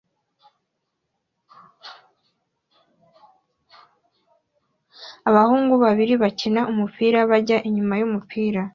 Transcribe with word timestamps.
Abahungu 5.29 5.73
babiri 5.83 6.13
bakina 6.23 6.61
umupira 6.71 7.19
bajya 7.31 7.57
inyuma 7.67 7.93
yumupira 8.01 8.61